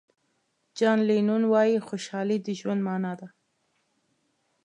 جان 0.77 0.99
لینون 1.07 1.43
وایي 1.51 1.77
خوشحالي 1.87 2.37
د 2.41 2.47
ژوند 2.59 2.81
معنا 2.87 3.13
ده. 3.19 3.27